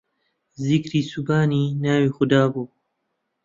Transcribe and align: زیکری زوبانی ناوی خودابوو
زیکری 0.63 1.01
زوبانی 1.11 1.63
ناوی 1.81 2.09
خودابوو 2.15 2.63